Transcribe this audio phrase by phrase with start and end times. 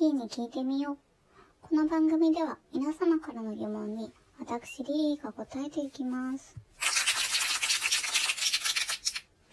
[0.00, 0.96] リーに聞いてみよう。
[1.60, 6.54] この番組では皆様からの疑問に私リリーが答えていきます。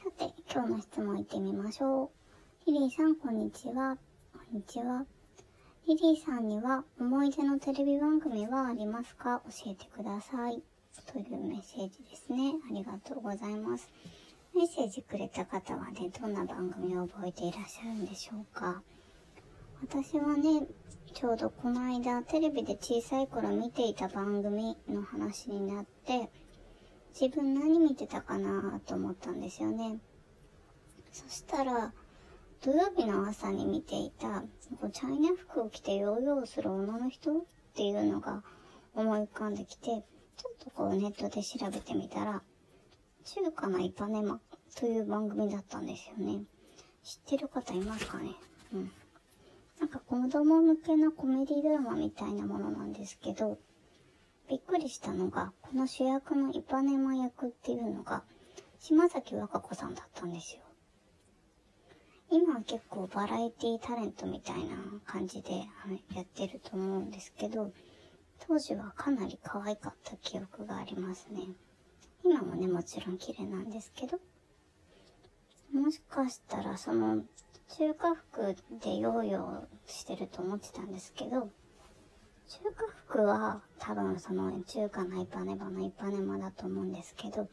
[0.03, 2.11] さて、今日の質問いってみましょ
[2.67, 2.71] う。
[2.71, 3.97] リリーさん、こんにちは。
[4.33, 5.03] こんにちは。
[5.87, 9.41] リリーさんには思い出のテレビ番組はありますか？
[9.47, 10.61] 教えてください。
[11.11, 12.53] というメッセージですね。
[12.69, 13.89] ありがとうございます。
[14.55, 18.83] メッセージくれた方はね、どんな番組を覚えていらっしゃるんでしょうか？
[19.87, 20.65] 私はね、
[21.13, 26.31] ちょうどこの間テレビで小さい頃見ていた番組の話になって、
[27.13, 29.99] 自分何見てたかなと思ったんですよね。
[31.11, 31.93] そしたら、
[32.63, 34.41] 土曜日の朝に見ていた、
[34.81, 37.37] こうチャイナ服を着てヨーヨーする女の人？
[37.37, 37.43] っ
[37.75, 38.41] ていうのが
[38.95, 40.03] 思い浮かんできて、ちょっ
[40.63, 42.41] とこうネットで調べてみたら、
[43.23, 44.39] 中華のイパネマ
[44.75, 46.41] という番組だったんですよね。
[47.03, 48.31] 知ってる方いますかね？
[48.73, 48.91] うん。
[49.95, 53.57] か子供向けのコメディドラマみたいなものなんですけど、
[54.49, 58.23] びっくりしたのが、この主役のイパネマ役っていうのが、
[58.79, 60.61] 島崎和歌子さんだったんですよ。
[62.29, 65.59] 今は結構バラエティタレントみたいな感じで
[66.13, 67.71] やってると思うんですけど、
[68.45, 71.43] 当時はかなり可愛かった記憶がありますね。
[72.23, 74.19] 今もね、もちろん綺麗なんですけど、
[75.73, 77.23] もしかしたらその
[77.69, 81.49] 中華服でヨーヨーしてると思ってたんですけど、
[82.47, 87.47] 中華服は多分その中華のイパネバのイパネマだと思うんですけど、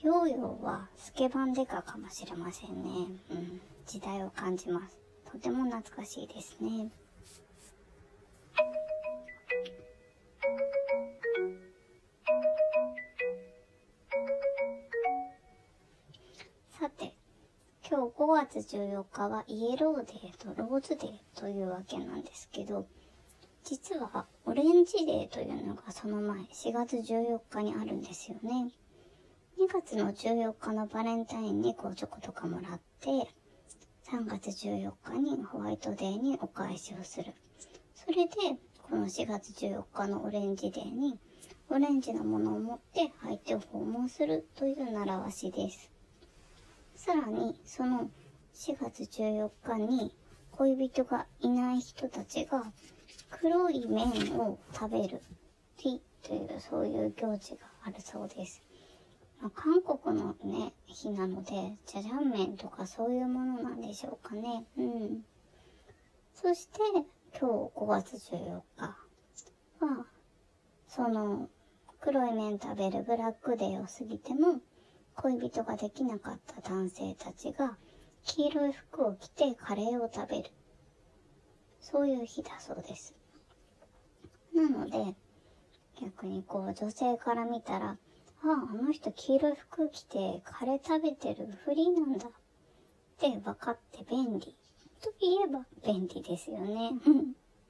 [0.00, 2.88] ヨーヨーはスケバンデカかもしれませんね。
[3.30, 3.60] うん。
[3.86, 4.98] 時代を感じます。
[5.30, 6.90] とても懐かしいですね。
[17.92, 22.86] 今日5月14日はイエローデーとローズデーというわけなんですけど、
[23.64, 28.72] 実はオレンジデーというのがその前、4月14日にあるんですよね。
[29.58, 33.10] 2月の14日のバレンタインにこうチョコとかもらって、
[34.10, 37.34] 3月14日にホワイトデーにお返しをする。
[37.94, 38.32] それで、
[38.88, 41.18] この4月14日のオレンジデーに、
[41.68, 45.91] オレンジのものを持って相手を訪問するという習わしです。
[47.04, 48.08] さらに、その
[48.54, 50.14] 4月14日に
[50.52, 52.72] 恋人がいない人たちが
[53.28, 55.20] 黒い麺を食べる
[55.78, 58.62] ティというそういう行事があるそうです。
[59.40, 64.64] まあ、韓国のね、日なので、じゃじゃん麺とかそういうものなんでしょうかね。
[64.78, 65.24] うん。
[66.32, 66.78] そして、
[67.36, 68.96] 今日5月14日
[69.80, 70.06] は、
[70.86, 71.48] その、
[72.00, 74.60] 黒い麺食べるブラックデーを過ぎても、
[75.22, 77.76] 恋人ができなかった男性たちが、
[78.24, 80.50] 黄色い服を着てカレーを食べる。
[81.80, 83.14] そういう日だそうです。
[84.52, 85.14] なので、
[86.00, 87.96] 逆にこう女性から見たら、あ
[88.42, 92.30] あ、あの人黄色い服着てカレー食べてるフリーなんだっ
[93.18, 94.56] て分かって便利。
[95.00, 96.94] と言えば便利ですよね。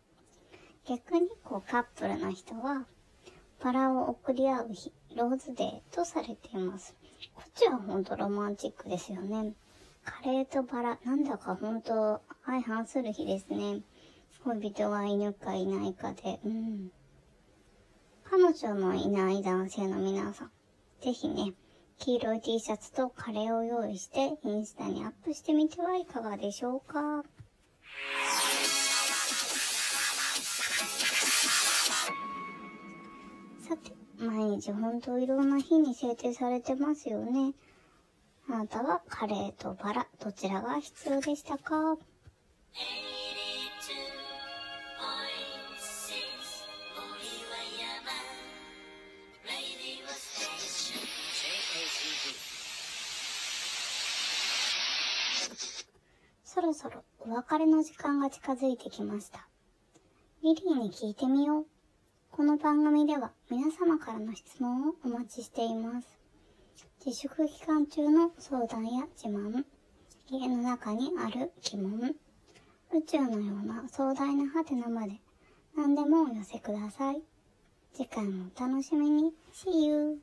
[0.88, 2.86] 逆にこうカップルの人は、
[3.62, 6.94] バラを送り合う日、ローズデーとされています。
[7.34, 9.52] こっちはほんとロマンチックですよね。
[10.04, 13.82] カレーとバラ、なんだかほんと相反する日ですね。
[14.44, 16.90] 恋人がいるかいないかで、うん。
[18.24, 20.50] 彼女のいない男性の皆さん、
[21.00, 21.52] ぜひね、
[21.98, 27.22] 黄色い T シャツとカレーを用意してインスタにアップしてみてはいかがでしょうか。
[33.62, 37.54] さて、毎日本当いろんな日に制定されてますよね。
[38.48, 41.96] あなたはカレーとバラ、どちらが必要でしたか？
[56.44, 59.46] そろそろお別れの時間が近づいてきました。
[60.42, 61.66] リリーに聞いてみよう。
[62.34, 66.18] この番組では皆様からの質問をお待ちしています。
[67.04, 69.62] 自粛期間中の相談や自慢、
[70.30, 72.14] 家の中にある疑問、
[72.90, 75.20] 宇宙のような壮大なハテナまで
[75.76, 77.20] 何でもお寄せください。
[77.92, 79.34] 次回もお楽しみに。
[79.52, 80.18] See you!